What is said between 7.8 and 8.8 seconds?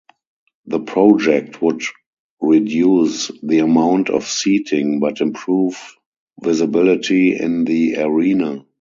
arena.